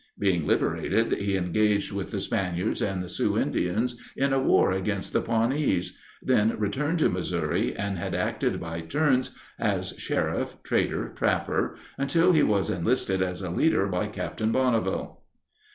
[0.17, 5.21] Being liberated, he engaged with the Spaniards and Sioux Indians in a war against the
[5.21, 9.29] Pawnees; then returned to Missouri, and had acted by turns
[9.59, 15.21] as sheriff, trader, trapper, until he was enlisted as a leader by Captain Bonneville."